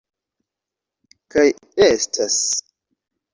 Kaj 1.41 1.51
estas 1.89 2.39